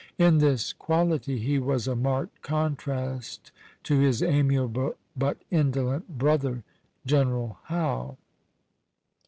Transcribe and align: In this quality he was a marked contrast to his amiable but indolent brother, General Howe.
In 0.17 0.39
this 0.39 0.73
quality 0.73 1.37
he 1.37 1.59
was 1.59 1.87
a 1.87 1.95
marked 1.95 2.41
contrast 2.41 3.51
to 3.83 3.99
his 3.99 4.23
amiable 4.23 4.95
but 5.15 5.37
indolent 5.51 6.17
brother, 6.17 6.63
General 7.05 7.59
Howe. 7.65 8.17